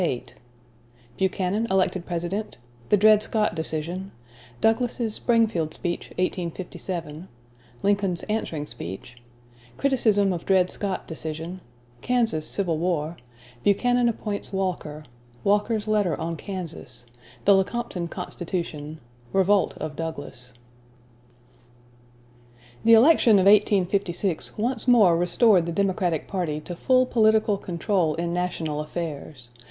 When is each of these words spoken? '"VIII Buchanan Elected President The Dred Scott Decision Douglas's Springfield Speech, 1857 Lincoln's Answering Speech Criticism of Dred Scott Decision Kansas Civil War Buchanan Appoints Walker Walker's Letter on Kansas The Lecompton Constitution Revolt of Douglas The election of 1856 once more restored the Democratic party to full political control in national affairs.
'"VIII 0.01 0.23
Buchanan 1.17 1.67
Elected 1.69 2.07
President 2.07 2.57
The 2.89 2.97
Dred 2.97 3.21
Scott 3.21 3.53
Decision 3.53 4.11
Douglas's 4.59 5.13
Springfield 5.13 5.75
Speech, 5.75 6.07
1857 6.17 7.27
Lincoln's 7.83 8.23
Answering 8.23 8.65
Speech 8.65 9.21
Criticism 9.77 10.33
of 10.33 10.43
Dred 10.43 10.71
Scott 10.71 11.05
Decision 11.07 11.61
Kansas 12.01 12.47
Civil 12.47 12.79
War 12.79 13.15
Buchanan 13.63 14.09
Appoints 14.09 14.51
Walker 14.51 15.03
Walker's 15.43 15.87
Letter 15.87 16.19
on 16.19 16.35
Kansas 16.35 17.05
The 17.45 17.53
Lecompton 17.53 18.07
Constitution 18.07 18.99
Revolt 19.31 19.77
of 19.77 19.95
Douglas 19.95 20.55
The 22.83 22.93
election 22.93 23.33
of 23.37 23.45
1856 23.45 24.57
once 24.57 24.87
more 24.87 25.15
restored 25.15 25.67
the 25.67 25.71
Democratic 25.71 26.27
party 26.27 26.59
to 26.61 26.75
full 26.75 27.05
political 27.05 27.59
control 27.59 28.15
in 28.15 28.33
national 28.33 28.81
affairs. 28.81 29.51